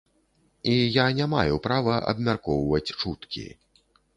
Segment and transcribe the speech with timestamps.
[0.71, 3.47] І я не маю права абмяркоўваць чуткі.